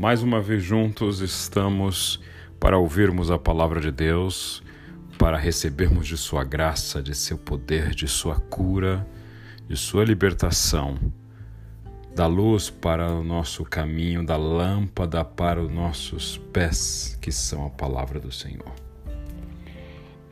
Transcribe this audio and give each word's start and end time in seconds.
Mais 0.00 0.22
uma 0.22 0.40
vez 0.40 0.62
juntos 0.62 1.20
estamos 1.20 2.18
para 2.58 2.78
ouvirmos 2.78 3.30
a 3.30 3.38
palavra 3.38 3.82
de 3.82 3.92
Deus, 3.92 4.62
para 5.18 5.36
recebermos 5.36 6.08
de 6.08 6.16
Sua 6.16 6.42
graça, 6.42 7.02
de 7.02 7.14
Seu 7.14 7.36
poder, 7.36 7.90
de 7.90 8.08
Sua 8.08 8.40
cura, 8.40 9.06
de 9.68 9.76
Sua 9.76 10.02
libertação, 10.02 10.96
da 12.16 12.26
luz 12.26 12.70
para 12.70 13.12
o 13.12 13.22
nosso 13.22 13.62
caminho, 13.62 14.24
da 14.24 14.38
lâmpada 14.38 15.22
para 15.22 15.60
os 15.60 15.70
nossos 15.70 16.38
pés, 16.50 17.18
que 17.20 17.30
são 17.30 17.66
a 17.66 17.70
palavra 17.70 18.18
do 18.18 18.32
Senhor. 18.32 18.72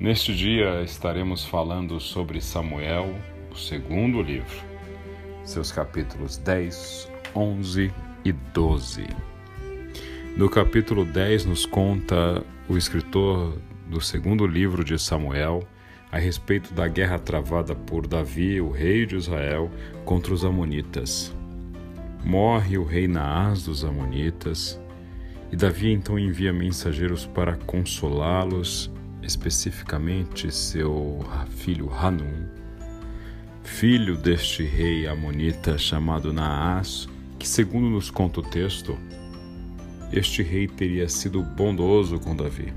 Neste 0.01 0.35
dia 0.35 0.81
estaremos 0.83 1.45
falando 1.45 2.01
sobre 2.01 2.41
Samuel, 2.41 3.15
o 3.53 3.55
segundo 3.55 4.23
livro, 4.23 4.65
seus 5.45 5.71
capítulos 5.71 6.39
10, 6.39 7.13
11 7.37 7.93
e 8.25 8.33
12. 8.33 9.07
No 10.39 10.49
capítulo 10.49 11.05
10, 11.05 11.47
nos 11.47 11.67
conta 11.67 12.45
o 12.69 12.77
escritor 12.77 13.59
do 13.91 14.01
segundo 14.01 14.47
livro 14.47 14.85
de 14.85 14.97
Samuel 14.97 15.67
a 16.13 16.19
respeito 16.21 16.73
da 16.73 16.87
guerra 16.87 17.19
travada 17.19 17.75
por 17.75 18.07
Davi, 18.07 18.61
o 18.61 18.71
rei 18.71 19.05
de 19.05 19.17
Israel, 19.17 19.69
contra 20.05 20.33
os 20.33 20.45
Amonitas. 20.45 21.35
Morre 22.25 22.79
o 22.79 22.85
rei 22.85 23.09
Naás 23.09 23.65
dos 23.65 23.85
Amonitas, 23.85 24.81
e 25.51 25.57
Davi 25.57 25.91
então 25.91 26.17
envia 26.17 26.53
mensageiros 26.53 27.27
para 27.27 27.57
consolá-los, 27.57 28.93
especificamente 29.21 30.55
seu 30.55 31.19
filho 31.49 31.93
Hanum, 31.93 32.47
filho 33.65 34.17
deste 34.17 34.63
rei 34.63 35.09
amonita 35.09 35.77
chamado 35.77 36.33
Naás, 36.33 37.09
que, 37.41 37.49
segundo 37.49 37.91
nos 37.91 38.09
conta 38.09 38.39
o 38.39 38.45
texto, 38.45 38.97
este 40.13 40.43
rei 40.43 40.67
teria 40.67 41.09
sido 41.09 41.43
bondoso 41.43 42.19
com 42.19 42.35
Davi, 42.35 42.73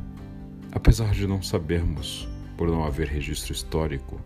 apesar 0.72 1.12
de 1.14 1.26
não 1.26 1.42
sabermos, 1.42 2.28
por 2.58 2.68
não 2.68 2.84
haver 2.84 3.08
registro 3.08 3.54
histórico, 3.54 4.20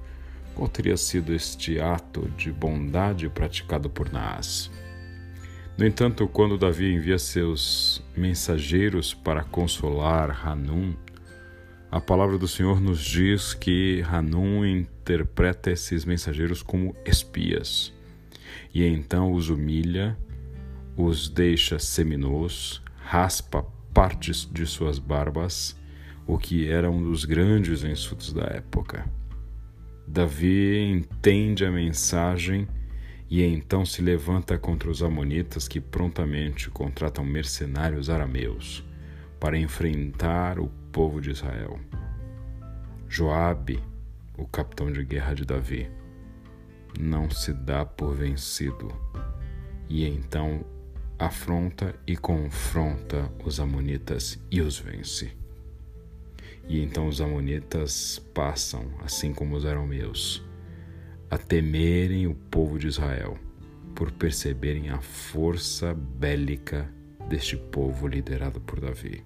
qual 0.53 0.67
teria 0.67 0.97
sido 0.97 1.33
este 1.33 1.79
ato 1.79 2.29
de 2.37 2.51
bondade 2.51 3.29
praticado 3.29 3.89
por 3.89 4.11
Naás. 4.11 4.71
No 5.77 5.85
entanto, 5.85 6.27
quando 6.27 6.57
Davi 6.57 6.93
envia 6.93 7.19
seus 7.19 8.03
mensageiros 8.15 9.13
para 9.13 9.43
consolar 9.43 10.47
Hanum, 10.47 10.95
a 11.91 11.99
palavra 11.99 12.37
do 12.37 12.47
Senhor 12.47 12.79
nos 12.79 13.03
diz 13.03 13.53
que 13.53 14.03
Hanum 14.09 14.65
interpreta 14.65 15.71
esses 15.71 16.05
mensageiros 16.05 16.61
como 16.61 16.95
espias 17.05 17.93
e 18.75 18.85
então 18.85 19.31
os 19.31 19.49
humilha, 19.49 20.17
os 20.97 21.29
deixa 21.29 21.79
seminus, 21.79 22.81
raspa 23.05 23.63
partes 23.93 24.49
de 24.51 24.65
suas 24.65 24.97
barbas, 24.97 25.79
o 26.25 26.39
que 26.39 26.67
era 26.67 26.89
um 26.89 27.03
dos 27.03 27.23
grandes 27.23 27.83
insultos 27.83 28.33
da 28.33 28.45
época. 28.45 29.07
Davi 30.07 30.79
entende 30.79 31.63
a 31.63 31.71
mensagem 31.71 32.67
e 33.29 33.43
então 33.43 33.85
se 33.85 34.01
levanta 34.01 34.57
contra 34.57 34.89
os 34.89 35.03
amonitas 35.03 35.67
que 35.67 35.79
prontamente 35.79 36.69
contratam 36.71 37.23
mercenários 37.23 38.09
arameus 38.09 38.83
para 39.39 39.57
enfrentar 39.57 40.59
o 40.59 40.67
povo 40.91 41.21
de 41.21 41.29
Israel. 41.29 41.79
Joabe, 43.07 43.79
o 44.35 44.47
capitão 44.47 44.91
de 44.91 45.05
guerra 45.05 45.35
de 45.35 45.45
Davi, 45.45 45.89
não 46.99 47.29
se 47.29 47.53
dá 47.53 47.85
por 47.85 48.15
vencido 48.15 48.91
e 49.87 50.07
então 50.07 50.65
afronta 51.17 51.95
e 52.05 52.17
confronta 52.17 53.31
os 53.43 53.59
Amonitas 53.59 54.37
e 54.51 54.59
os 54.61 54.77
vence. 54.77 55.31
E 56.67 56.81
então 56.81 57.07
os 57.07 57.21
Amonitas 57.21 58.19
passam, 58.33 58.85
assim 59.01 59.33
como 59.33 59.55
os 59.55 59.65
arameus, 59.65 60.43
a 61.29 61.37
temerem 61.37 62.27
o 62.27 62.35
povo 62.35 62.77
de 62.77 62.87
Israel, 62.87 63.37
por 63.95 64.11
perceberem 64.11 64.89
a 64.89 64.99
força 64.99 65.93
bélica 65.93 66.89
deste 67.29 67.55
povo 67.55 68.07
liderado 68.07 68.59
por 68.59 68.81
Davi. 68.81 69.23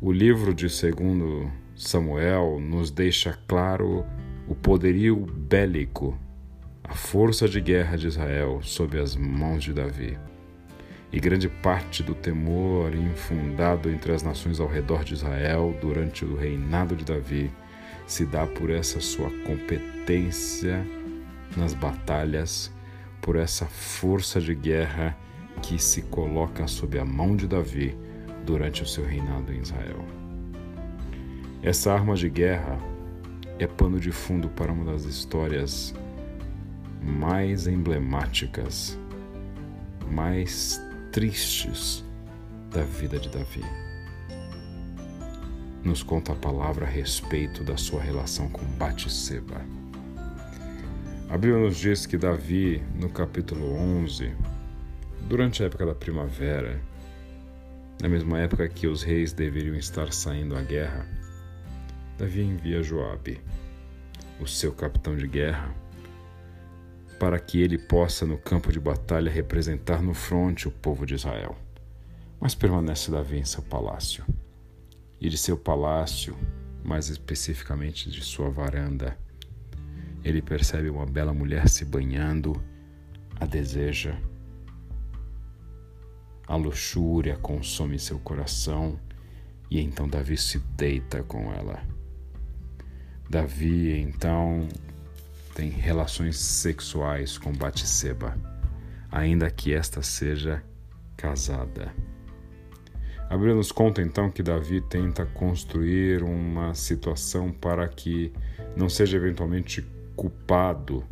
O 0.00 0.10
livro 0.10 0.52
de 0.52 0.68
segundo 0.68 1.50
Samuel 1.76 2.58
nos 2.60 2.90
deixa 2.90 3.38
claro 3.46 4.04
o 4.48 4.54
poderio 4.54 5.16
bélico, 5.16 6.18
a 6.82 6.94
força 6.94 7.48
de 7.48 7.60
guerra 7.60 7.96
de 7.96 8.08
Israel 8.08 8.60
sob 8.62 8.98
as 8.98 9.14
mãos 9.14 9.62
de 9.62 9.72
Davi 9.72 10.18
e 11.12 11.20
grande 11.20 11.48
parte 11.48 12.02
do 12.02 12.14
temor 12.14 12.94
infundado 12.94 13.90
entre 13.90 14.12
as 14.12 14.22
nações 14.22 14.60
ao 14.60 14.66
redor 14.66 15.04
de 15.04 15.14
Israel 15.14 15.76
durante 15.80 16.24
o 16.24 16.36
reinado 16.36 16.96
de 16.96 17.04
Davi 17.04 17.50
se 18.06 18.24
dá 18.24 18.46
por 18.46 18.70
essa 18.70 19.00
sua 19.00 19.30
competência 19.44 20.86
nas 21.56 21.74
batalhas, 21.74 22.72
por 23.20 23.36
essa 23.36 23.66
força 23.66 24.40
de 24.40 24.54
guerra 24.54 25.16
que 25.62 25.78
se 25.78 26.02
coloca 26.02 26.66
sob 26.66 26.98
a 26.98 27.04
mão 27.04 27.34
de 27.34 27.46
Davi 27.46 27.96
durante 28.44 28.82
o 28.82 28.86
seu 28.86 29.04
reinado 29.04 29.52
em 29.52 29.60
Israel. 29.60 30.04
Essa 31.62 31.92
arma 31.92 32.14
de 32.14 32.28
guerra 32.28 32.78
é 33.58 33.66
pano 33.66 33.98
de 33.98 34.12
fundo 34.12 34.48
para 34.50 34.70
uma 34.70 34.92
das 34.92 35.04
histórias 35.04 35.94
mais 37.02 37.66
emblemáticas, 37.66 38.98
mais 40.08 40.80
tristes 41.16 42.04
da 42.70 42.82
vida 42.82 43.18
de 43.18 43.30
Davi. 43.30 43.64
Nos 45.82 46.02
conta 46.02 46.32
a 46.32 46.36
palavra 46.36 46.84
a 46.84 46.88
respeito 46.90 47.64
da 47.64 47.74
sua 47.78 48.02
relação 48.02 48.50
com 48.50 48.62
Batseba. 48.76 49.64
A 51.30 51.38
Bíblia 51.38 51.58
nos 51.58 51.78
diz 51.78 52.04
que 52.04 52.18
Davi, 52.18 52.82
no 53.00 53.08
capítulo 53.08 53.64
11, 53.72 54.30
durante 55.26 55.62
a 55.62 55.66
época 55.66 55.86
da 55.86 55.94
primavera, 55.94 56.78
na 57.98 58.10
mesma 58.10 58.38
época 58.38 58.68
que 58.68 58.86
os 58.86 59.02
reis 59.02 59.32
deveriam 59.32 59.74
estar 59.74 60.12
saindo 60.12 60.54
à 60.54 60.60
guerra, 60.60 61.08
Davi 62.18 62.42
envia 62.42 62.82
Joabe, 62.82 63.40
o 64.38 64.46
seu 64.46 64.70
capitão 64.70 65.16
de 65.16 65.26
guerra, 65.26 65.74
para 67.18 67.38
que 67.38 67.60
ele 67.60 67.78
possa 67.78 68.26
no 68.26 68.36
campo 68.36 68.70
de 68.70 68.78
batalha 68.78 69.30
representar 69.30 70.02
no 70.02 70.14
fronte 70.14 70.68
o 70.68 70.70
povo 70.70 71.06
de 71.06 71.14
Israel. 71.14 71.56
Mas 72.40 72.54
permanece 72.54 73.10
Davi 73.10 73.38
em 73.38 73.44
seu 73.44 73.62
palácio. 73.62 74.24
E 75.20 75.28
de 75.28 75.38
seu 75.38 75.56
palácio, 75.56 76.36
mais 76.84 77.08
especificamente 77.08 78.10
de 78.10 78.22
sua 78.22 78.50
varanda, 78.50 79.16
ele 80.22 80.42
percebe 80.42 80.90
uma 80.90 81.06
bela 81.06 81.32
mulher 81.32 81.68
se 81.68 81.84
banhando, 81.84 82.60
a 83.40 83.46
deseja. 83.46 84.18
A 86.46 86.56
luxúria 86.56 87.36
consome 87.36 87.98
seu 87.98 88.18
coração 88.18 89.00
e 89.70 89.80
então 89.80 90.08
Davi 90.08 90.36
se 90.36 90.58
deita 90.76 91.22
com 91.22 91.52
ela. 91.52 91.82
Davi 93.28 93.98
então 93.98 94.68
tem 95.56 95.70
relações 95.70 96.36
sexuais 96.36 97.38
com 97.38 97.50
Batseba, 97.50 98.36
ainda 99.10 99.50
que 99.50 99.72
esta 99.72 100.02
seja 100.02 100.62
casada. 101.16 101.94
A 103.30 103.34
Bíblia 103.38 103.54
nos 103.54 103.72
conta 103.72 104.02
então 104.02 104.30
que 104.30 104.42
Davi 104.42 104.82
tenta 104.82 105.24
construir 105.24 106.22
uma 106.22 106.74
situação 106.74 107.50
para 107.50 107.88
que 107.88 108.30
não 108.76 108.90
seja 108.90 109.16
eventualmente 109.16 109.82
culpado 110.14 111.02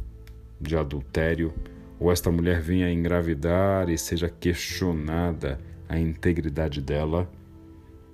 de 0.60 0.76
adultério 0.76 1.54
ou 1.98 2.12
esta 2.12 2.30
mulher 2.30 2.60
venha 2.60 2.92
engravidar 2.92 3.88
e 3.88 3.96
seja 3.96 4.28
questionada 4.28 5.58
a 5.88 5.98
integridade 5.98 6.82
dela 6.82 7.26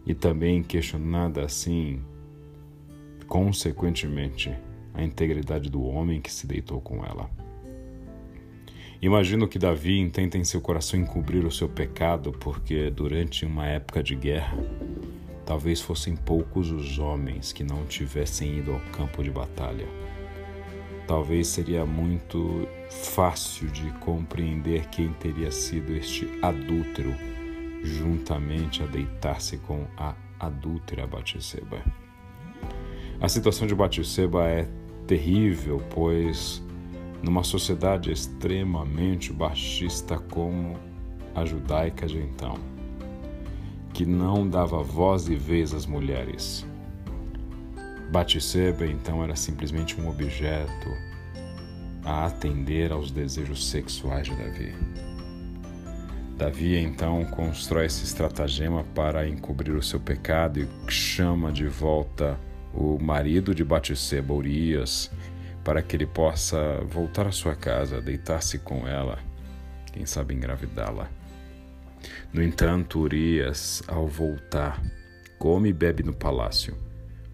e 0.07 0.15
também 0.15 0.63
questionada 0.63 1.45
assim, 1.45 2.01
consequentemente, 3.27 4.57
a 5.01 5.05
integridade 5.05 5.71
do 5.71 5.83
homem 5.83 6.21
que 6.21 6.33
se 6.33 6.47
deitou 6.47 6.81
com 6.81 7.05
ela. 7.05 7.31
Imagino 9.03 9.49
que 9.49 9.59
Davi 9.59 9.99
intenta 9.99 10.37
em 10.37 10.45
seu 10.45 10.61
coração 10.61 11.01
encobrir 11.01 11.47
o 11.47 11.51
seu 11.51 11.69
pecado, 11.69 12.33
porque 12.33 12.91
durante 12.91 13.47
uma 13.47 13.67
época 13.67 14.03
de 14.03 14.15
guerra, 14.15 14.59
talvez 15.47 15.81
fossem 15.81 16.15
poucos 16.15 16.71
os 16.71 16.99
homens 16.99 17.51
que 17.51 17.65
não 17.65 17.87
tivessem 17.87 18.59
ido 18.59 18.73
ao 18.73 18.81
campo 18.93 19.23
de 19.23 19.31
batalha. 19.31 19.87
Talvez 21.07 21.49
seria 21.49 21.87
muito 21.87 22.69
fácil 22.91 23.69
de 23.69 23.91
compreender 24.01 24.87
quem 24.91 25.13
teria 25.15 25.51
sido 25.51 25.97
este 25.97 26.29
adúltero, 26.43 27.15
juntamente 27.83 28.83
a 28.83 28.87
deitar-se 28.87 29.57
com 29.57 29.87
a 29.97 30.15
adúltera 30.39 31.07
Batseba. 31.07 31.83
A 33.19 33.29
situação 33.29 33.67
de 33.67 33.75
Batseba 33.75 34.47
é 34.47 34.69
terrível, 35.11 35.83
pois 35.91 36.63
numa 37.21 37.43
sociedade 37.43 38.13
extremamente 38.13 39.33
baixista 39.33 40.17
como 40.17 40.79
a 41.35 41.45
judaica 41.45 42.07
de 42.07 42.19
então, 42.19 42.55
que 43.93 44.07
não 44.07 44.49
dava 44.49 44.81
voz 44.85 45.29
e 45.29 45.35
vez 45.35 45.75
às 45.75 45.85
mulheres. 45.85 46.65
Batseba 48.13 48.87
então 48.87 49.25
era 49.25 49.35
simplesmente 49.35 50.01
um 50.01 50.09
objeto 50.09 50.91
a 52.05 52.27
atender 52.27 52.93
aos 52.93 53.11
desejos 53.11 53.69
sexuais 53.69 54.29
de 54.29 54.37
Davi. 54.37 54.73
Davi 56.39 56.77
então 56.77 57.25
constrói 57.25 57.87
esse 57.87 58.05
estratagema 58.05 58.85
para 58.95 59.29
encobrir 59.29 59.75
o 59.75 59.83
seu 59.83 59.99
pecado 59.99 60.61
e 60.61 60.69
chama 60.89 61.51
de 61.51 61.67
volta 61.67 62.39
o 62.73 62.99
marido 62.99 63.55
de 63.55 63.65
Batseba, 63.65 64.33
Urias, 64.33 65.11
para 65.65 65.83
que 65.83 65.97
ele 65.97 66.07
possa 66.07 66.81
voltar 66.87 67.27
à 67.27 67.33
sua 67.33 67.55
casa, 67.55 68.01
deitar-se 68.01 68.59
com 68.59 68.87
ela, 68.87 69.19
quem 69.93 70.07
sabe 70.07 70.35
engravidá-la. 70.35 71.11
No 72.33 72.43
entanto, 72.43 73.01
Urias, 73.01 73.83
ao 73.87 74.07
voltar, 74.07 74.81
come 75.39 75.69
e 75.69 75.73
bebe 75.73 76.03
no 76.03 76.15
palácio, 76.15 76.77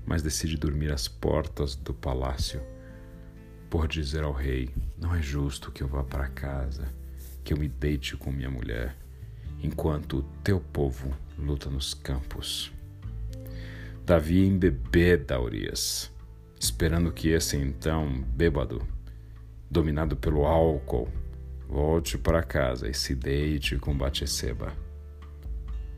mas 0.04 0.22
decide 0.22 0.56
dormir 0.56 0.92
às 0.92 1.06
portas 1.08 1.74
do 1.76 1.92
palácio, 1.92 2.60
por 3.68 3.86
dizer 3.86 4.22
ao 4.22 4.32
rei: 4.32 4.70
Não 4.96 5.14
é 5.14 5.22
justo 5.22 5.70
que 5.70 5.82
eu 5.82 5.88
vá 5.88 6.02
para 6.02 6.28
casa, 6.28 6.88
que 7.44 7.52
eu 7.52 7.58
me 7.58 7.68
deite 7.68 8.16
com 8.16 8.32
minha 8.32 8.50
mulher, 8.50 8.96
enquanto 9.62 10.18
o 10.18 10.22
teu 10.42 10.60
povo 10.60 11.12
luta 11.38 11.68
nos 11.70 11.94
campos. 11.94 12.75
Davi 14.06 14.46
embebeda 14.46 15.40
Urias, 15.40 16.12
esperando 16.60 17.10
que 17.10 17.30
esse 17.30 17.56
então, 17.56 18.22
bêbado, 18.36 18.86
dominado 19.68 20.16
pelo 20.16 20.46
álcool, 20.46 21.08
volte 21.68 22.16
para 22.16 22.40
casa 22.44 22.88
e 22.88 22.94
se 22.94 23.16
deite 23.16 23.76
com 23.78 23.98
Batseba. 23.98 24.72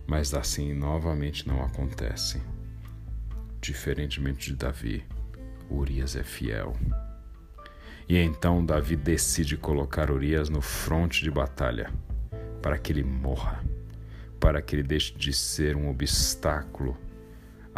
Mas 0.07 0.33
assim 0.33 0.73
novamente 0.73 1.47
não 1.47 1.63
acontece. 1.63 2.41
Diferentemente 3.61 4.53
de 4.53 4.57
Davi, 4.57 5.05
Urias 5.71 6.17
é 6.17 6.25
fiel. 6.25 6.75
E 8.09 8.17
então 8.17 8.65
Davi 8.65 8.97
decide 8.97 9.55
colocar 9.59 10.11
Urias 10.11 10.49
no 10.49 10.63
fronte 10.63 11.23
de 11.23 11.31
batalha, 11.31 11.93
para 12.63 12.79
que 12.79 12.91
ele 12.91 13.05
morra, 13.05 13.63
para 14.41 14.63
que 14.63 14.77
ele 14.77 14.83
deixe 14.83 15.15
de 15.15 15.31
ser 15.31 15.77
um 15.77 15.91
obstáculo 15.91 16.97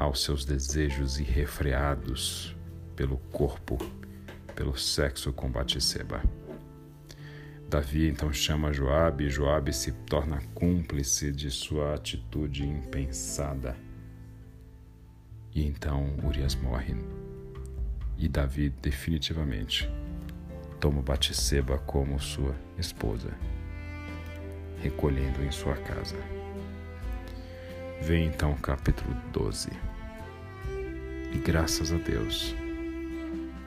aos 0.01 0.23
seus 0.23 0.47
desejos 0.47 1.21
irrefreados 1.21 2.57
pelo 2.97 3.19
corpo, 3.31 3.77
pelo 4.57 4.75
sexo 4.75 5.31
com 5.31 5.51
Batseba. 5.51 6.23
Davi 7.69 8.09
então 8.09 8.33
chama 8.33 8.73
Joabe 8.73 9.25
e 9.25 9.31
Joabe 9.31 9.75
se 9.75 9.93
torna 9.93 10.41
cúmplice 10.55 11.31
de 11.31 11.51
sua 11.51 11.95
atitude 11.95 12.67
impensada. 12.67 13.77
E 15.55 15.67
então 15.67 16.17
Urias 16.25 16.55
morre. 16.55 16.95
E 18.17 18.27
Davi 18.27 18.71
definitivamente 18.71 19.87
toma 20.81 21.03
Batseba 21.03 21.77
como 21.77 22.19
sua 22.19 22.57
esposa, 22.79 23.37
recolhendo 24.81 25.45
em 25.45 25.53
sua 25.53 25.77
casa. 25.77 26.17
Vem 28.01 28.29
então 28.29 28.53
o 28.53 28.57
capítulo 28.57 29.15
12. 29.31 29.90
E 31.33 31.39
graças 31.39 31.93
a 31.93 31.97
Deus 31.97 32.55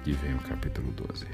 que 0.03 0.11
vem 0.11 0.35
o 0.35 0.39
capítulo 0.39 0.91
12 0.91 1.25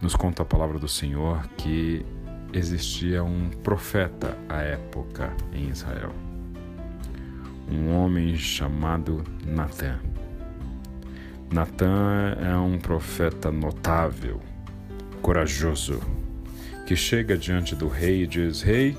nos 0.00 0.14
conta 0.14 0.42
a 0.42 0.46
palavra 0.46 0.78
do 0.78 0.88
Senhor 0.88 1.46
que 1.56 2.04
existia 2.52 3.22
um 3.24 3.50
profeta 3.50 4.36
à 4.48 4.60
época 4.60 5.34
em 5.52 5.68
Israel, 5.68 6.12
um 7.70 7.90
homem 7.94 8.36
chamado 8.36 9.24
Natã. 9.46 9.98
Natã 11.52 12.36
é 12.40 12.56
um 12.56 12.78
profeta 12.78 13.50
notável, 13.50 14.40
corajoso, 15.22 16.00
que 16.86 16.94
chega 16.94 17.36
diante 17.36 17.74
do 17.74 17.88
rei 17.88 18.24
e 18.24 18.26
diz: 18.26 18.62
Rei, 18.62 18.96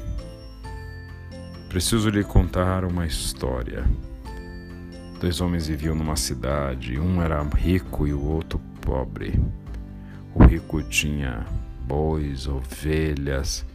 preciso 1.69 2.09
lhe 2.09 2.23
contar 2.23 2.83
uma 2.83 3.05
história. 3.05 3.85
Dois 5.19 5.39
homens 5.39 5.67
viviam 5.67 5.95
numa 5.95 6.15
cidade, 6.15 6.99
um 6.99 7.21
era 7.21 7.41
rico 7.41 8.05
e 8.05 8.13
o 8.13 8.21
outro 8.21 8.59
pobre. 8.81 9.39
O 10.33 10.43
rico 10.43 10.83
tinha 10.83 11.45
bois, 11.87 12.47
ovelhas, 12.47 13.65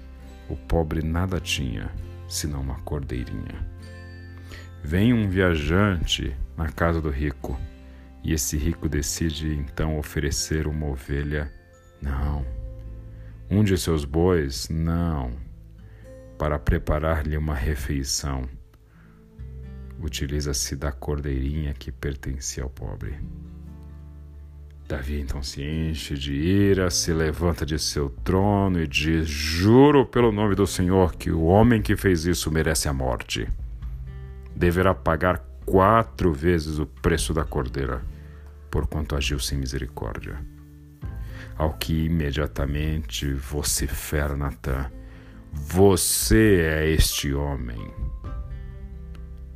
o 0.49 0.57
pobre 0.57 1.03
nada 1.03 1.41
tinha, 1.41 1.91
senão 2.29 2.61
uma 2.61 2.79
cordeirinha. 2.81 3.67
Vem 4.85 5.15
um 5.15 5.29
viajante 5.29 6.37
na 6.57 6.69
casa 6.69 7.01
do 7.01 7.09
rico, 7.09 7.59
e 8.23 8.35
esse 8.35 8.59
rico 8.59 8.89
decide 8.89 9.55
então 9.55 9.99
oferecer 9.99 10.67
uma 10.67 10.87
ovelha. 10.87 11.51
Não. 12.03 12.45
Um 13.51 13.65
de 13.65 13.79
seus 13.79 14.05
bois? 14.05 14.69
Não. 14.69 15.33
Para 16.39 16.59
preparar-lhe 16.59 17.37
uma 17.37 17.55
refeição. 17.55 18.49
Utiliza-se 20.01 20.77
da 20.77 20.91
cordeirinha 20.91 21.75
que 21.75 21.93
pertencia 21.93 22.63
ao 22.63 22.71
pobre. 22.71 23.19
Davi 24.89 25.21
então 25.21 25.41
se 25.41 25.63
enche 25.63 26.15
de 26.15 26.33
ira, 26.33 26.91
se 26.91 27.13
levanta 27.13 27.65
de 27.65 27.79
seu 27.79 28.11
trono 28.25 28.81
e 28.81 28.89
diz: 28.89 29.29
Juro 29.29 30.05
pelo 30.05 30.33
nome 30.33 30.57
do 30.57 30.67
Senhor 30.67 31.15
que 31.15 31.31
o 31.31 31.45
homem 31.45 31.81
que 31.81 31.97
fez 31.97 32.25
isso 32.25 32.51
merece 32.51 32.89
a 32.89 32.93
morte. 32.93 33.47
Deverá 34.57 34.93
pagar 34.93 35.39
quatro 35.65 36.33
vezes 36.33 36.81
o 36.81 36.87
preço 36.87 37.33
da 37.33 37.45
cordeira, 37.45 38.03
porquanto 38.69 39.15
agiu 39.15 39.39
sem 39.39 39.59
misericórdia. 39.59 40.45
Ao 41.57 41.75
que 41.75 42.07
imediatamente 42.07 43.33
vocifera 43.33 44.37
Natã: 44.37 44.91
Você 45.53 46.63
é 46.63 46.91
este 46.91 47.33
homem. 47.33 47.93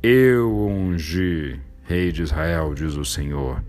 Eu 0.07 0.67
ungi, 0.67 1.59
rei 1.83 2.11
de 2.11 2.21
Israel, 2.21 2.75
diz 2.75 2.95
o 2.95 3.03
Senhor 3.03 3.63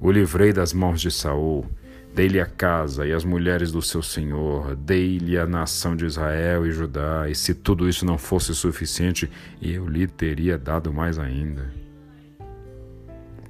o 0.00 0.10
livrei 0.10 0.50
das 0.50 0.72
mãos 0.72 0.98
de 0.98 1.10
Saul, 1.10 1.66
dei-lhe 2.14 2.40
a 2.40 2.46
casa 2.46 3.06
e 3.06 3.12
as 3.12 3.22
mulheres 3.22 3.70
do 3.70 3.82
seu 3.82 4.02
senhor, 4.02 4.74
dei-lhe 4.74 5.38
a 5.38 5.46
nação 5.46 5.94
de 5.94 6.06
Israel 6.06 6.66
e 6.66 6.72
Judá, 6.72 7.28
e 7.28 7.34
se 7.34 7.54
tudo 7.54 7.86
isso 7.86 8.06
não 8.06 8.16
fosse 8.16 8.54
suficiente, 8.54 9.30
eu 9.60 9.86
lhe 9.86 10.06
teria 10.06 10.56
dado 10.56 10.90
mais 10.90 11.18
ainda. 11.18 11.70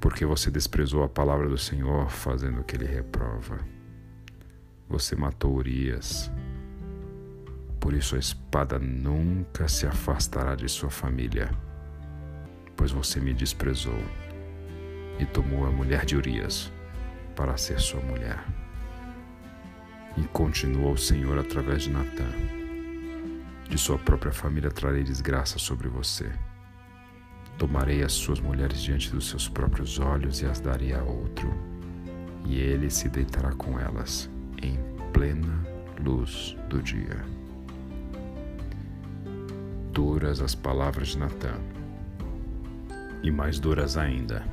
Porque 0.01 0.27
você 0.27 0.51
desprezou 0.51 1.05
a 1.05 1.09
palavra 1.09 1.49
do 1.49 1.57
Senhor, 1.57 2.11
fazendo 2.11 2.61
o 2.61 2.65
que 2.65 2.75
ele 2.75 2.87
reprova. 2.87 3.59
Você 4.89 5.15
matou 5.15 5.55
Urias. 5.55 6.33
Por 7.79 7.95
isso 7.95 8.17
a 8.17 8.19
espada 8.19 8.77
nunca 8.79 9.69
se 9.69 9.87
afastará 9.87 10.57
de 10.57 10.69
sua 10.69 10.91
família, 10.91 11.51
pois 12.81 12.93
você 12.93 13.21
me 13.21 13.35
desprezou 13.35 14.03
e 15.19 15.27
tomou 15.27 15.67
a 15.67 15.71
mulher 15.71 16.07
de 16.07 16.17
Urias 16.17 16.73
para 17.37 17.55
ser 17.59 17.79
sua 17.79 18.01
mulher. 18.01 18.43
E 20.17 20.23
continuou 20.29 20.95
o 20.95 20.99
Senhor 20.99 21.39
através 21.39 21.83
de 21.83 21.91
Natã. 21.91 22.25
De 23.69 23.77
sua 23.77 23.99
própria 23.99 24.33
família 24.33 24.71
trarei 24.71 25.03
desgraça 25.03 25.59
sobre 25.59 25.91
você. 25.91 26.33
Tomarei 27.59 28.03
as 28.03 28.15
suas 28.15 28.41
mulheres 28.41 28.81
diante 28.81 29.11
dos 29.11 29.29
seus 29.29 29.47
próprios 29.47 29.99
olhos 29.99 30.41
e 30.41 30.47
as 30.47 30.59
darei 30.59 30.95
a 30.95 31.03
outro, 31.03 31.53
e 32.47 32.59
ele 32.59 32.89
se 32.89 33.11
deitará 33.11 33.53
com 33.53 33.79
elas 33.79 34.31
em 34.63 34.79
plena 35.13 35.67
luz 36.03 36.57
do 36.71 36.81
dia. 36.81 37.23
Duras 39.93 40.41
as 40.41 40.55
palavras 40.55 41.09
de 41.09 41.19
Natã, 41.19 41.61
e 43.23 43.31
mais 43.31 43.59
duras 43.59 43.97
ainda 43.97 44.45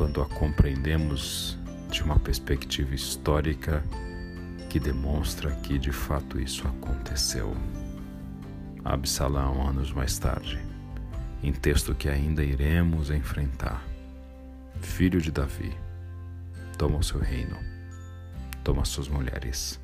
quando 0.00 0.22
a 0.22 0.26
compreendemos 0.26 1.58
de 1.90 2.02
uma 2.02 2.18
perspectiva 2.18 2.94
histórica 2.94 3.84
que 4.70 4.80
demonstra 4.80 5.50
que 5.56 5.78
de 5.78 5.92
fato 5.92 6.40
isso 6.40 6.66
aconteceu. 6.66 7.54
Absalão, 8.82 9.68
anos 9.68 9.92
mais 9.92 10.18
tarde, 10.18 10.58
em 11.42 11.52
texto 11.52 11.94
que 11.94 12.08
ainda 12.08 12.42
iremos 12.42 13.10
enfrentar, 13.10 13.84
filho 14.80 15.20
de 15.20 15.30
Davi, 15.30 15.76
toma 16.78 16.96
o 16.96 17.02
seu 17.02 17.20
reino, 17.20 17.58
toma 18.64 18.86
suas 18.86 19.06
mulheres, 19.06 19.78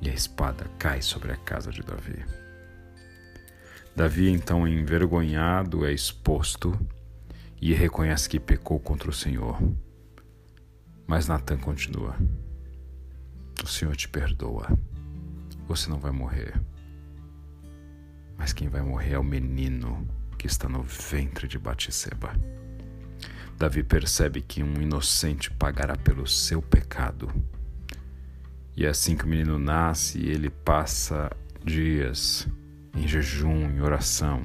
e 0.00 0.10
a 0.10 0.12
espada 0.12 0.66
cai 0.76 1.00
sobre 1.02 1.30
a 1.30 1.36
casa 1.36 1.70
de 1.70 1.82
Davi. 1.82 2.39
Davi, 3.94 4.30
então 4.30 4.66
envergonhado, 4.66 5.84
é 5.84 5.92
exposto 5.92 6.78
e 7.60 7.74
reconhece 7.74 8.28
que 8.28 8.40
pecou 8.40 8.78
contra 8.80 9.10
o 9.10 9.12
Senhor. 9.12 9.60
Mas 11.06 11.26
Natan 11.28 11.58
continua: 11.58 12.16
O 13.62 13.66
Senhor 13.66 13.94
te 13.96 14.08
perdoa. 14.08 14.68
Você 15.66 15.90
não 15.90 15.98
vai 15.98 16.10
morrer. 16.10 16.54
mas 18.36 18.52
quem 18.52 18.68
vai 18.68 18.80
morrer 18.80 19.12
é 19.12 19.18
o 19.18 19.24
menino 19.24 20.08
que 20.38 20.46
está 20.46 20.68
no 20.68 20.82
ventre 20.82 21.46
de 21.46 21.58
Batseba. 21.58 22.34
Davi 23.58 23.82
percebe 23.82 24.40
que 24.40 24.62
um 24.62 24.80
inocente 24.80 25.50
pagará 25.50 25.94
pelo 25.94 26.26
seu 26.26 26.62
pecado. 26.62 27.30
E 28.74 28.86
é 28.86 28.88
assim 28.88 29.14
que 29.14 29.24
o 29.24 29.28
menino 29.28 29.58
nasce, 29.58 30.18
ele 30.18 30.48
passa 30.48 31.30
dias 31.62 32.48
em 32.94 33.06
jejum, 33.06 33.70
em 33.70 33.80
oração, 33.80 34.44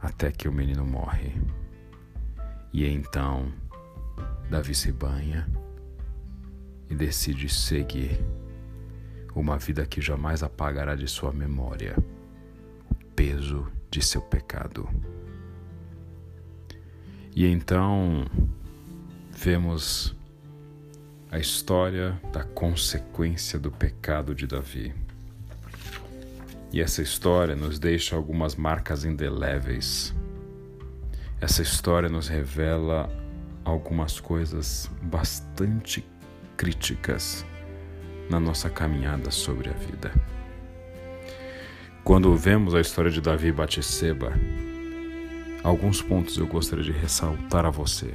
até 0.00 0.30
que 0.30 0.48
o 0.48 0.52
menino 0.52 0.84
morre. 0.84 1.32
E 2.72 2.86
então 2.86 3.52
Davi 4.50 4.74
se 4.74 4.92
banha 4.92 5.48
e 6.88 6.94
decide 6.94 7.48
seguir 7.48 8.18
uma 9.34 9.58
vida 9.58 9.86
que 9.86 10.00
jamais 10.00 10.42
apagará 10.42 10.94
de 10.94 11.08
sua 11.08 11.32
memória 11.32 11.96
o 12.90 12.94
peso 13.14 13.66
de 13.90 14.02
seu 14.02 14.20
pecado. 14.20 14.88
E 17.34 17.46
então 17.46 18.26
vemos 19.30 20.14
a 21.30 21.38
história 21.38 22.20
da 22.30 22.44
consequência 22.44 23.58
do 23.58 23.70
pecado 23.70 24.34
de 24.34 24.46
Davi. 24.46 24.94
E 26.72 26.80
essa 26.80 27.02
história 27.02 27.54
nos 27.54 27.78
deixa 27.78 28.16
algumas 28.16 28.56
marcas 28.56 29.04
indeléveis. 29.04 30.14
Essa 31.38 31.60
história 31.60 32.08
nos 32.08 32.28
revela 32.28 33.10
algumas 33.62 34.18
coisas 34.18 34.90
bastante 35.02 36.02
críticas 36.56 37.44
na 38.30 38.40
nossa 38.40 38.70
caminhada 38.70 39.30
sobre 39.30 39.68
a 39.68 39.74
vida. 39.74 40.12
Quando 42.02 42.34
vemos 42.34 42.74
a 42.74 42.80
história 42.80 43.10
de 43.10 43.20
Davi 43.20 43.48
e 43.48 43.52
Batseba, 43.52 44.32
alguns 45.62 46.00
pontos 46.00 46.38
eu 46.38 46.46
gostaria 46.46 46.84
de 46.84 46.92
ressaltar 46.92 47.66
a 47.66 47.70
você. 47.70 48.14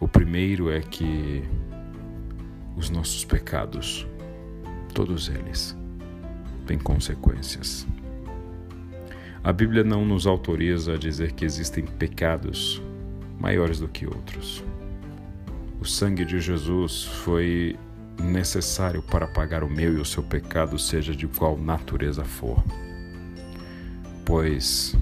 O 0.00 0.08
primeiro 0.08 0.68
é 0.68 0.80
que 0.80 1.44
os 2.76 2.90
nossos 2.90 3.24
pecados, 3.24 4.06
todos 4.92 5.28
eles, 5.28 5.76
têm 6.66 6.78
consequências. 6.78 7.86
A 9.42 9.52
Bíblia 9.52 9.84
não 9.84 10.04
nos 10.04 10.26
autoriza 10.26 10.94
a 10.94 10.98
dizer 10.98 11.32
que 11.32 11.44
existem 11.44 11.84
pecados 11.84 12.82
maiores 13.38 13.78
do 13.78 13.86
que 13.86 14.04
outros. 14.04 14.64
O 15.80 15.84
sangue 15.84 16.24
de 16.24 16.40
Jesus 16.40 17.04
foi 17.04 17.76
necessário 18.20 19.02
para 19.02 19.26
pagar 19.26 19.62
o 19.62 19.70
meu 19.70 19.96
e 19.96 20.00
o 20.00 20.04
seu 20.04 20.22
pecado, 20.22 20.78
seja 20.78 21.14
de 21.14 21.28
qual 21.28 21.56
natureza 21.56 22.24
for. 22.24 22.62
Pois 24.24 24.96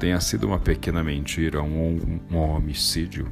tenha 0.00 0.20
sido 0.20 0.46
uma 0.46 0.58
pequena 0.58 1.04
mentira, 1.04 1.62
um, 1.62 2.20
um 2.30 2.36
homicídio, 2.36 3.28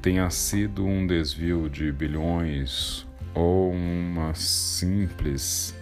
tenha 0.00 0.28
sido 0.30 0.84
um 0.84 1.06
desvio 1.06 1.68
de 1.68 1.92
bilhões 1.92 3.06
ou 3.34 3.72
uma 3.72 4.34
simples 4.34 5.74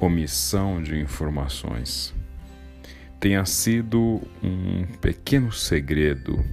omissão 0.00 0.82
de 0.82 0.98
informações, 0.98 2.14
tenha 3.20 3.44
sido 3.44 4.20
um 4.42 4.84
pequeno 5.00 5.50
segredo 5.52 6.44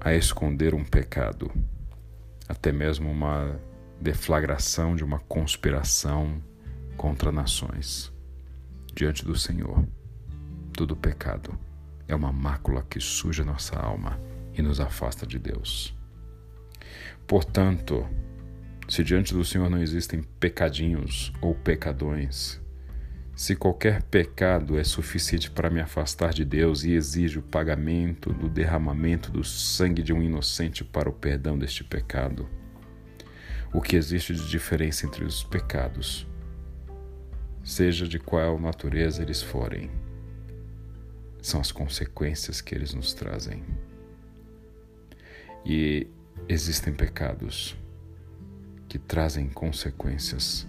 a 0.00 0.14
esconder 0.14 0.74
um 0.74 0.84
pecado, 0.84 1.50
até 2.48 2.72
mesmo 2.72 3.10
uma 3.10 3.58
deflagração 4.00 4.96
de 4.96 5.04
uma 5.04 5.18
conspiração 5.20 6.42
contra 6.96 7.32
nações. 7.32 8.12
Diante 8.94 9.24
do 9.24 9.36
Senhor, 9.36 9.86
todo 10.72 10.96
pecado 10.96 11.58
é 12.06 12.14
uma 12.14 12.32
mácula 12.32 12.84
que 12.88 13.00
suja 13.00 13.44
nossa 13.44 13.76
alma 13.76 14.20
e 14.52 14.62
nos 14.62 14.80
afasta 14.80 15.26
de 15.26 15.38
Deus. 15.38 15.96
Portanto, 17.26 18.06
se 18.88 19.02
diante 19.02 19.32
do 19.32 19.44
Senhor 19.44 19.70
não 19.70 19.82
existem 19.82 20.22
pecadinhos 20.38 21.32
ou 21.40 21.54
pecadões, 21.54 22.60
se 23.34 23.56
qualquer 23.56 24.02
pecado 24.02 24.78
é 24.78 24.84
suficiente 24.84 25.50
para 25.50 25.70
me 25.70 25.80
afastar 25.80 26.32
de 26.32 26.44
Deus 26.44 26.84
e 26.84 26.92
exige 26.92 27.38
o 27.38 27.42
pagamento 27.42 28.32
do 28.32 28.48
derramamento 28.48 29.30
do 29.32 29.42
sangue 29.42 30.02
de 30.02 30.12
um 30.12 30.22
inocente 30.22 30.84
para 30.84 31.08
o 31.08 31.12
perdão 31.12 31.58
deste 31.58 31.82
pecado, 31.82 32.48
o 33.72 33.80
que 33.80 33.96
existe 33.96 34.34
de 34.34 34.48
diferença 34.48 35.04
entre 35.04 35.24
os 35.24 35.42
pecados, 35.42 36.28
seja 37.64 38.06
de 38.06 38.20
qual 38.20 38.56
natureza 38.60 39.22
eles 39.22 39.42
forem, 39.42 39.90
são 41.42 41.60
as 41.60 41.72
consequências 41.72 42.60
que 42.60 42.74
eles 42.74 42.94
nos 42.94 43.12
trazem. 43.14 43.64
E 45.66 46.06
existem 46.48 46.92
pecados 46.94 47.76
que 48.94 48.98
trazem 49.00 49.48
consequências 49.48 50.68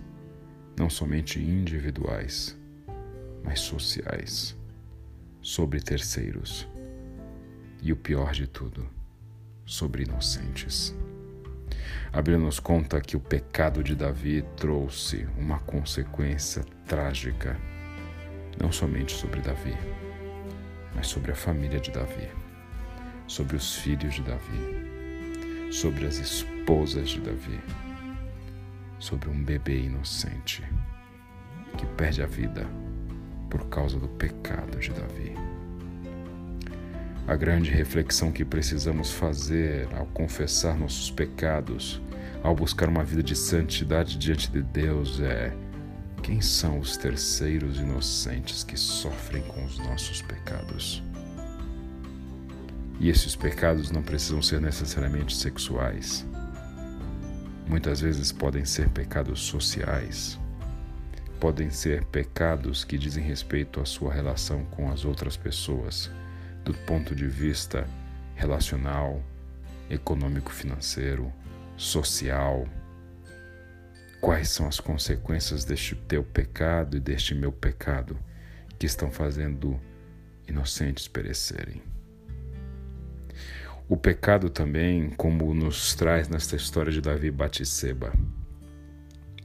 não 0.76 0.90
somente 0.90 1.40
individuais, 1.40 2.58
mas 3.44 3.60
sociais, 3.60 4.58
sobre 5.44 5.80
terceiros 5.80 6.68
e 7.84 7.94
o 7.94 7.96
pior 7.96 8.32
de 8.32 8.48
tudo, 8.48 8.90
sobre 9.64 10.06
inocentes. 10.06 10.96
A 12.12 12.20
nos 12.36 12.60
conta 12.60 13.00
que 13.00 13.16
o 13.16 13.20
pecado 13.20 13.84
de 13.84 13.94
Davi 13.94 14.44
trouxe 14.58 15.28
uma 15.38 15.60
consequência 15.60 16.66
trágica, 16.88 17.56
não 18.60 18.72
somente 18.72 19.14
sobre 19.14 19.40
Davi, 19.40 19.78
mas 20.96 21.06
sobre 21.06 21.32
a 21.32 21.36
família 21.36 21.80
de 21.80 21.92
Davi, 21.92 22.32
sobre 23.28 23.56
os 23.56 23.76
filhos 23.76 24.16
de 24.16 24.24
Davi, 24.24 25.70
sobre 25.72 26.08
as 26.08 26.18
esposas 26.18 27.10
de 27.10 27.22
Davi 27.22 27.62
sobre 29.00 29.30
um 29.30 29.44
bebê 29.44 29.82
inocente 29.82 30.64
que 31.78 31.86
perde 31.86 32.22
a 32.22 32.26
vida 32.26 32.66
por 33.50 33.66
causa 33.68 34.00
do 34.00 34.08
pecado 34.08 34.80
de 34.80 34.92
Davi. 34.92 35.34
A 37.28 37.36
grande 37.36 37.72
reflexão 37.72 38.32
que 38.32 38.46
precisamos 38.46 39.12
fazer 39.12 39.88
ao 39.96 40.06
confessar 40.08 40.78
nossos 40.78 41.10
pecados, 41.10 42.02
ao 42.44 42.56
buscar 42.56 42.88
uma 42.88 43.04
vida 43.04 43.24
de 43.24 43.36
santidade 43.36 44.18
diante 44.18 44.52
de 44.52 44.62
Deus 44.62 45.20
é: 45.20 45.52
quem 46.22 46.42
são 46.42 46.80
os 46.80 46.98
terceiros 46.98 47.80
inocentes 47.80 48.64
que 48.64 48.78
sofrem 48.78 49.42
com 49.44 49.66
os 49.66 49.78
nossos 49.80 50.22
pecados? 50.22 51.04
E 53.00 53.10
esses 53.10 53.36
pecados 53.36 53.92
não 53.92 54.02
precisam 54.02 54.42
ser 54.42 54.62
necessariamente 54.62 55.36
sexuais. 55.36 56.26
Muitas 57.68 58.00
vezes 58.00 58.32
podem 58.32 58.64
ser 58.64 58.90
pecados 58.90 59.40
sociais, 59.40 60.40
podem 61.40 61.72
ser 61.72 62.06
pecados 62.06 62.84
que 62.84 62.98
dizem 62.98 63.24
respeito 63.24 63.82
à 63.82 63.86
sua 63.86 64.14
relação 64.14 64.64
com 64.66 64.92
as 64.92 65.04
outras 65.04 65.36
pessoas, 65.36 66.12
do 66.64 66.74
ponto 66.74 67.16
de 67.16 67.28
vista 67.28 67.88
relacional, 68.36 69.22
econômico-financeiro, 69.90 71.34
social. 71.76 72.68
Quais 74.22 74.50
são 74.50 74.68
as 74.68 74.80
consequências 74.80 75.66
deste 75.66 75.96
teu 75.96 76.24
pecado 76.24 76.98
e 76.98 77.00
deste 77.00 77.34
meu 77.34 77.52
pecado 77.52 78.18
que 78.78 78.86
estão 78.86 79.12
fazendo 79.12 79.80
inocentes 80.48 81.08
perecerem? 81.08 81.95
O 83.88 83.96
pecado 83.96 84.50
também, 84.50 85.12
como 85.12 85.54
nos 85.54 85.94
traz 85.94 86.28
nesta 86.28 86.56
história 86.56 86.92
de 86.92 87.00
Davi 87.00 87.30
Batseba, 87.30 88.12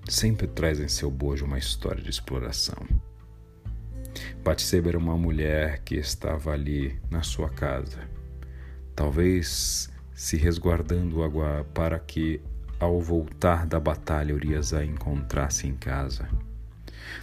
sempre 0.08 0.46
traz 0.46 0.80
em 0.80 0.88
seu 0.88 1.10
bojo 1.10 1.44
uma 1.44 1.58
história 1.58 2.02
de 2.02 2.08
exploração. 2.08 2.86
Batseba 4.42 4.88
era 4.88 4.98
uma 4.98 5.14
mulher 5.14 5.80
que 5.80 5.96
estava 5.96 6.52
ali 6.52 6.98
na 7.10 7.22
sua 7.22 7.50
casa, 7.50 8.08
talvez 8.96 9.90
se 10.14 10.38
resguardando 10.38 11.18
para 11.74 11.98
que 11.98 12.40
ao 12.78 12.98
voltar 12.98 13.66
da 13.66 13.78
batalha 13.78 14.34
Urias 14.34 14.72
a 14.72 14.82
encontrasse 14.82 15.66
em 15.66 15.74
casa. 15.74 16.26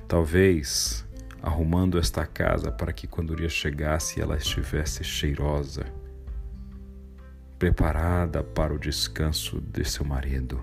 Talvez 0.08 1.04
arrumando 1.42 1.98
esta 1.98 2.28
casa 2.28 2.72
para 2.72 2.94
que 2.94 3.08
quando 3.08 3.32
Urias 3.32 3.54
chegasse 3.54 4.22
ela 4.22 4.38
estivesse 4.38 5.04
cheirosa 5.04 5.84
preparada 7.58 8.44
para 8.44 8.74
o 8.74 8.80
descanso 8.80 9.60
de 9.60 9.84
seu 9.84 10.06
marido. 10.06 10.62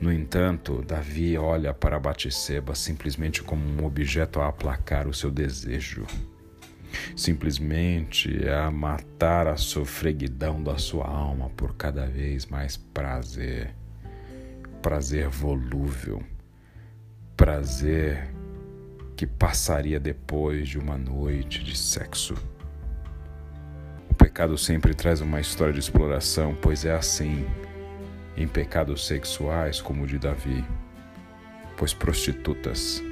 No 0.00 0.12
entanto, 0.12 0.82
Davi 0.82 1.36
olha 1.36 1.74
para 1.74 1.98
Batseba 1.98 2.74
simplesmente 2.74 3.42
como 3.42 3.64
um 3.64 3.84
objeto 3.84 4.40
a 4.40 4.48
aplacar 4.48 5.08
o 5.08 5.14
seu 5.14 5.30
desejo, 5.30 6.06
simplesmente 7.16 8.48
a 8.48 8.70
matar 8.70 9.48
a 9.48 9.56
sofreguidão 9.56 10.62
da 10.62 10.78
sua 10.78 11.08
alma 11.08 11.50
por 11.50 11.74
cada 11.74 12.06
vez 12.06 12.46
mais 12.46 12.76
prazer, 12.76 13.74
prazer 14.80 15.28
volúvel, 15.28 16.22
prazer 17.36 18.32
que 19.16 19.26
passaria 19.26 19.98
depois 19.98 20.68
de 20.68 20.78
uma 20.78 20.96
noite 20.96 21.64
de 21.64 21.76
sexo. 21.76 22.36
Pecado 24.18 24.58
sempre 24.58 24.92
traz 24.92 25.20
uma 25.20 25.40
história 25.40 25.72
de 25.72 25.78
exploração, 25.78 26.54
pois 26.60 26.84
é 26.84 26.92
assim 26.92 27.46
em 28.36 28.48
pecados 28.48 29.06
sexuais 29.06 29.80
como 29.80 30.02
o 30.02 30.06
de 30.06 30.18
Davi, 30.18 30.64
pois 31.76 31.94
prostitutas 31.94 33.02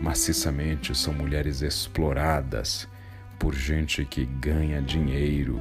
maciçamente 0.00 0.94
são 0.96 1.14
mulheres 1.14 1.62
exploradas 1.62 2.88
por 3.38 3.54
gente 3.54 4.04
que 4.04 4.24
ganha 4.24 4.82
dinheiro 4.82 5.58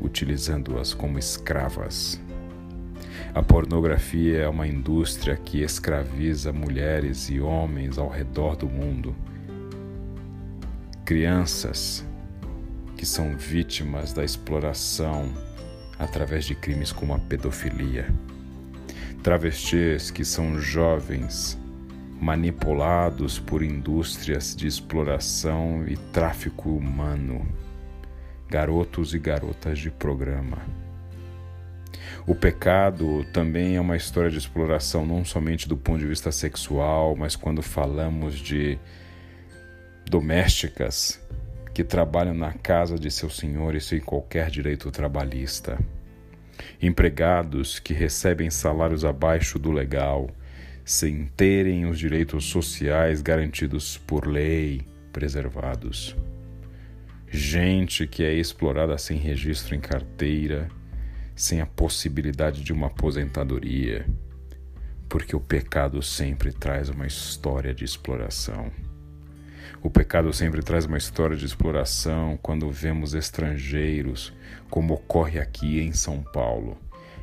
utilizando-as 0.00 0.94
como 0.94 1.18
escravas. 1.18 2.20
A 3.34 3.42
pornografia 3.42 4.38
é 4.38 4.48
uma 4.48 4.66
indústria 4.66 5.36
que 5.36 5.60
escraviza 5.60 6.52
mulheres 6.52 7.28
e 7.28 7.38
homens 7.38 7.98
ao 7.98 8.08
redor 8.08 8.56
do 8.56 8.66
mundo. 8.66 9.14
Crianças 11.04 12.07
que 12.98 13.06
são 13.06 13.36
vítimas 13.36 14.12
da 14.12 14.24
exploração 14.24 15.32
através 15.98 16.44
de 16.44 16.54
crimes 16.56 16.90
como 16.90 17.14
a 17.14 17.18
pedofilia. 17.18 18.12
Travestis 19.22 20.10
que 20.10 20.24
são 20.24 20.60
jovens 20.60 21.56
manipulados 22.20 23.38
por 23.38 23.62
indústrias 23.62 24.54
de 24.54 24.66
exploração 24.66 25.86
e 25.86 25.96
tráfico 26.12 26.70
humano. 26.70 27.46
Garotos 28.48 29.14
e 29.14 29.18
garotas 29.18 29.78
de 29.78 29.92
programa. 29.92 30.58
O 32.26 32.34
pecado 32.34 33.24
também 33.32 33.76
é 33.76 33.80
uma 33.80 33.96
história 33.96 34.30
de 34.30 34.38
exploração, 34.38 35.06
não 35.06 35.24
somente 35.24 35.68
do 35.68 35.76
ponto 35.76 36.00
de 36.00 36.06
vista 36.06 36.32
sexual, 36.32 37.14
mas 37.14 37.36
quando 37.36 37.62
falamos 37.62 38.38
de 38.38 38.76
domésticas 40.04 41.20
que 41.78 41.84
trabalham 41.84 42.34
na 42.34 42.52
casa 42.52 42.98
de 42.98 43.08
seus 43.08 43.36
senhores 43.36 43.84
sem 43.84 44.00
qualquer 44.00 44.50
direito 44.50 44.90
trabalhista, 44.90 45.78
empregados 46.82 47.78
que 47.78 47.94
recebem 47.94 48.50
salários 48.50 49.04
abaixo 49.04 49.60
do 49.60 49.70
legal, 49.70 50.28
sem 50.84 51.26
terem 51.36 51.86
os 51.86 51.96
direitos 51.96 52.46
sociais 52.46 53.22
garantidos 53.22 53.96
por 53.96 54.26
lei 54.26 54.82
preservados, 55.12 56.16
gente 57.30 58.08
que 58.08 58.24
é 58.24 58.34
explorada 58.34 58.98
sem 58.98 59.16
registro 59.16 59.76
em 59.76 59.80
carteira 59.80 60.68
sem 61.36 61.60
a 61.60 61.66
possibilidade 61.66 62.64
de 62.64 62.72
uma 62.72 62.88
aposentadoria, 62.88 64.04
porque 65.08 65.36
o 65.36 65.40
pecado 65.40 66.02
sempre 66.02 66.52
traz 66.52 66.88
uma 66.88 67.06
história 67.06 67.72
de 67.72 67.84
exploração. 67.84 68.68
O 69.82 69.90
pecado 69.90 70.32
sempre 70.32 70.62
traz 70.62 70.86
uma 70.86 70.98
história 70.98 71.36
de 71.36 71.44
exploração 71.44 72.38
quando 72.40 72.70
vemos 72.70 73.14
estrangeiros, 73.14 74.32
como 74.68 74.94
ocorre 74.94 75.38
aqui 75.38 75.80
em 75.80 75.92
São 75.92 76.22
Paulo, 76.22 76.78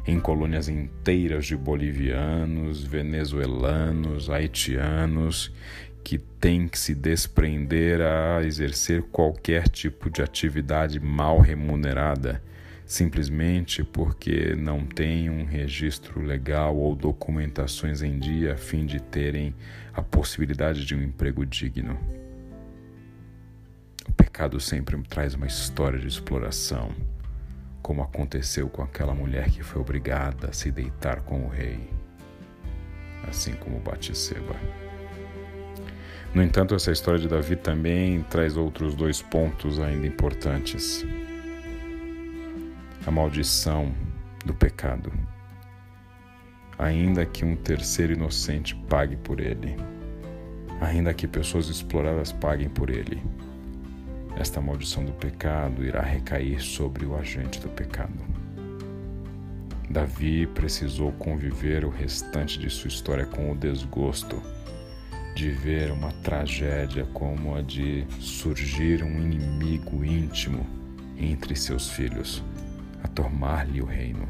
em 0.06 0.20
colônias 0.20 0.70
inteiras 0.70 1.46
de 1.46 1.56
bolivianos, 1.56 2.84
venezuelanos, 2.84 4.30
haitianos, 4.30 5.52
que 6.04 6.18
têm 6.18 6.68
que 6.68 6.78
se 6.78 6.94
desprender 6.94 8.00
a 8.02 8.44
exercer 8.44 9.02
qualquer 9.04 9.68
tipo 9.68 10.10
de 10.10 10.22
atividade 10.22 11.00
mal 11.00 11.40
remunerada 11.40 12.42
simplesmente 12.86 13.84
porque 13.84 14.56
não 14.56 14.86
têm 14.86 15.30
um 15.30 15.44
registro 15.44 16.22
legal 16.22 16.78
ou 16.78 16.96
documentações 16.96 18.02
em 18.02 18.20
dia 18.20 18.54
a 18.54 18.58
fim 18.58 18.86
de 18.86 19.02
terem 19.02 19.56
a 19.94 20.02
possibilidade 20.02 20.86
de 20.86 20.96
um 20.96 21.02
emprego 21.02 21.46
digno. 21.46 21.98
Pecado 24.36 24.60
sempre 24.60 25.02
traz 25.04 25.34
uma 25.34 25.48
história 25.48 25.98
de 25.98 26.10
exploração, 26.10 26.94
como 27.82 28.02
aconteceu 28.02 28.68
com 28.68 28.82
aquela 28.82 29.14
mulher 29.14 29.50
que 29.50 29.64
foi 29.64 29.82
obrigada 29.82 30.50
a 30.50 30.52
se 30.52 30.70
deitar 30.70 31.22
com 31.22 31.46
o 31.46 31.48
rei, 31.48 31.90
assim 33.30 33.54
como 33.54 33.80
Batseba. 33.80 34.54
No 36.34 36.44
entanto, 36.44 36.76
essa 36.76 36.92
história 36.92 37.18
de 37.18 37.30
Davi 37.30 37.56
também 37.56 38.24
traz 38.24 38.58
outros 38.58 38.94
dois 38.94 39.22
pontos 39.22 39.80
ainda 39.80 40.06
importantes 40.06 41.06
a 43.08 43.12
maldição 43.12 43.96
do 44.46 44.54
pecado, 44.54 45.14
ainda 46.78 47.26
que 47.26 47.46
um 47.46 47.56
terceiro 47.56 48.12
inocente 48.12 48.76
pague 48.90 49.16
por 49.16 49.40
ele, 49.40 49.78
ainda 50.82 51.14
que 51.14 51.26
pessoas 51.26 51.70
exploradas 51.70 52.34
paguem 52.34 52.68
por 52.68 52.90
ele. 52.90 53.24
Esta 54.38 54.60
maldição 54.60 55.06
do 55.06 55.14
pecado 55.14 55.84
irá 55.84 56.02
recair 56.02 56.62
sobre 56.62 57.06
o 57.06 57.16
agente 57.16 57.60
do 57.60 57.70
pecado. 57.70 58.20
Davi 59.90 60.46
precisou 60.48 61.12
conviver 61.14 61.86
o 61.86 61.90
restante 61.90 62.60
de 62.60 62.70
sua 62.70 62.90
história 62.90 63.26
com 63.26 63.52
o 63.52 63.56
desgosto 63.56 64.42
de 65.36 65.52
ver 65.52 65.92
uma 65.92 66.12
tragédia 66.24 67.06
como 67.14 67.56
a 67.56 67.62
de 67.62 68.06
surgir 68.20 69.04
um 69.04 69.20
inimigo 69.20 70.04
íntimo 70.04 70.66
entre 71.18 71.56
seus 71.56 71.90
filhos 71.90 72.44
a 73.04 73.08
tomar-lhe 73.08 73.82
o 73.82 73.86
reino. 73.86 74.28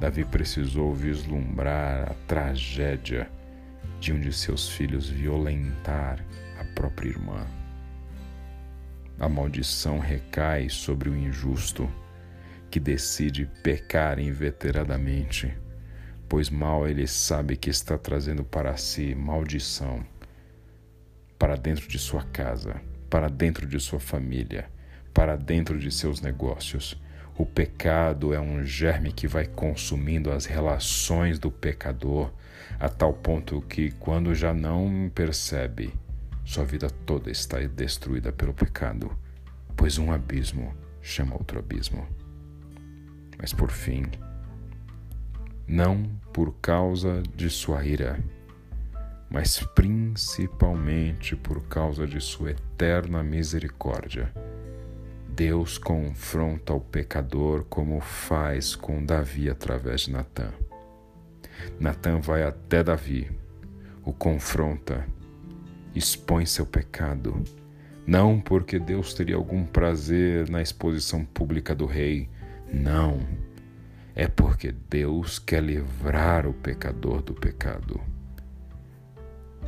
Davi 0.00 0.24
precisou 0.24 0.92
vislumbrar 0.92 2.10
a 2.10 2.14
tragédia 2.26 3.30
de 4.00 4.12
um 4.12 4.20
de 4.20 4.32
seus 4.32 4.68
filhos 4.68 5.08
violentar 5.08 6.18
a 6.60 6.64
própria 6.74 7.08
irmã. 7.08 7.46
A 9.22 9.28
maldição 9.28 10.00
recai 10.00 10.68
sobre 10.68 11.08
o 11.08 11.16
injusto 11.16 11.88
que 12.68 12.80
decide 12.80 13.48
pecar 13.62 14.18
inveteradamente, 14.18 15.56
pois 16.28 16.50
mal 16.50 16.88
ele 16.88 17.06
sabe 17.06 17.56
que 17.56 17.70
está 17.70 17.96
trazendo 17.96 18.42
para 18.42 18.76
si 18.76 19.14
maldição 19.14 20.04
para 21.38 21.54
dentro 21.54 21.86
de 21.86 22.00
sua 22.00 22.24
casa, 22.24 22.82
para 23.08 23.28
dentro 23.28 23.64
de 23.64 23.78
sua 23.78 24.00
família, 24.00 24.68
para 25.14 25.36
dentro 25.36 25.78
de 25.78 25.92
seus 25.92 26.20
negócios. 26.20 27.00
O 27.38 27.46
pecado 27.46 28.34
é 28.34 28.40
um 28.40 28.64
germe 28.64 29.12
que 29.12 29.28
vai 29.28 29.46
consumindo 29.46 30.32
as 30.32 30.46
relações 30.46 31.38
do 31.38 31.48
pecador 31.48 32.32
a 32.80 32.88
tal 32.88 33.12
ponto 33.12 33.62
que, 33.62 33.92
quando 33.92 34.34
já 34.34 34.52
não 34.52 35.08
percebe, 35.14 35.94
sua 36.44 36.64
vida 36.64 36.88
toda 37.06 37.30
está 37.30 37.58
destruída 37.60 38.32
pelo 38.32 38.52
pecado, 38.52 39.16
pois 39.76 39.98
um 39.98 40.12
abismo 40.12 40.74
chama 41.00 41.34
outro 41.34 41.58
abismo. 41.58 42.06
Mas 43.38 43.52
por 43.52 43.70
fim, 43.70 44.04
não 45.66 46.04
por 46.32 46.54
causa 46.60 47.22
de 47.34 47.48
sua 47.48 47.84
ira, 47.84 48.22
mas 49.30 49.60
principalmente 49.74 51.34
por 51.34 51.62
causa 51.68 52.06
de 52.06 52.20
sua 52.20 52.50
eterna 52.50 53.22
misericórdia 53.22 54.32
Deus 55.34 55.78
confronta 55.78 56.74
o 56.74 56.80
pecador 56.80 57.64
como 57.64 58.00
faz 58.00 58.76
com 58.76 59.02
Davi 59.02 59.48
através 59.48 60.02
de 60.02 60.12
Natã. 60.12 60.52
Natã 61.80 62.20
vai 62.20 62.42
até 62.42 62.84
Davi, 62.84 63.30
o 64.04 64.12
confronta, 64.12 65.06
expõe 65.94 66.46
seu 66.46 66.66
pecado, 66.66 67.42
não 68.06 68.40
porque 68.40 68.78
Deus 68.78 69.14
teria 69.14 69.36
algum 69.36 69.64
prazer 69.64 70.48
na 70.50 70.60
exposição 70.60 71.24
pública 71.24 71.74
do 71.74 71.86
rei, 71.86 72.28
não. 72.72 73.20
É 74.14 74.26
porque 74.26 74.74
Deus 74.90 75.38
quer 75.38 75.62
livrar 75.62 76.46
o 76.46 76.52
pecador 76.52 77.22
do 77.22 77.32
pecado. 77.32 78.00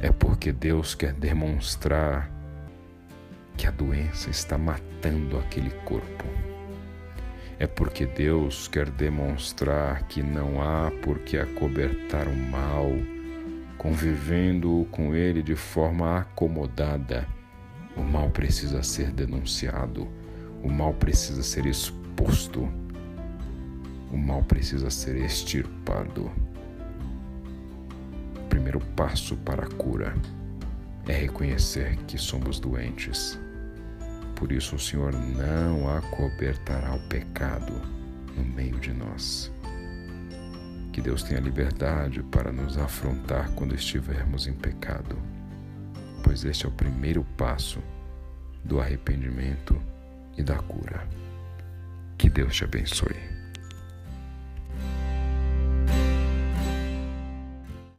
É 0.00 0.10
porque 0.10 0.52
Deus 0.52 0.94
quer 0.94 1.12
demonstrar 1.12 2.30
que 3.56 3.66
a 3.66 3.70
doença 3.70 4.30
está 4.30 4.58
matando 4.58 5.38
aquele 5.38 5.70
corpo. 5.84 6.24
É 7.58 7.66
porque 7.66 8.04
Deus 8.04 8.66
quer 8.66 8.90
demonstrar 8.90 10.08
que 10.08 10.22
não 10.22 10.60
há 10.60 10.90
por 11.02 11.20
que 11.20 11.38
acobertar 11.38 12.26
o 12.26 12.36
mal, 12.36 12.90
convivendo 13.78 14.86
com 14.90 15.14
ele 15.14 15.42
de 15.42 15.56
forma 15.56 16.18
acomodada. 16.18 17.26
O 17.96 18.02
mal 18.02 18.30
precisa 18.30 18.82
ser 18.82 19.10
denunciado, 19.12 20.08
o 20.62 20.68
mal 20.68 20.94
precisa 20.94 21.42
ser 21.42 21.66
exposto, 21.66 22.68
o 24.10 24.16
mal 24.16 24.42
precisa 24.42 24.90
ser 24.90 25.16
extirpado. 25.16 26.30
O 28.36 28.48
primeiro 28.48 28.80
passo 28.96 29.36
para 29.36 29.64
a 29.64 29.68
cura 29.68 30.14
é 31.06 31.12
reconhecer 31.12 31.96
que 32.06 32.18
somos 32.18 32.58
doentes 32.58 33.38
por 34.34 34.52
isso 34.52 34.76
o 34.76 34.78
Senhor 34.78 35.12
não 35.12 35.88
acobertará 35.88 36.94
o 36.94 37.00
pecado 37.08 37.72
no 38.36 38.44
meio 38.44 38.78
de 38.78 38.92
nós. 38.92 39.53
Que 40.94 41.00
Deus 41.00 41.24
tenha 41.24 41.40
liberdade 41.40 42.22
para 42.22 42.52
nos 42.52 42.78
afrontar 42.78 43.50
quando 43.56 43.74
estivermos 43.74 44.46
em 44.46 44.52
pecado, 44.52 45.18
pois 46.22 46.44
este 46.44 46.66
é 46.66 46.68
o 46.68 46.72
primeiro 46.72 47.24
passo 47.36 47.82
do 48.64 48.80
arrependimento 48.80 49.76
e 50.38 50.42
da 50.44 50.56
cura. 50.56 51.04
Que 52.16 52.30
Deus 52.30 52.54
te 52.54 52.62
abençoe. 52.62 53.33